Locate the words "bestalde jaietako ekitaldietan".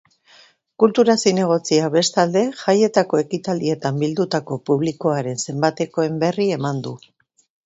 1.95-4.01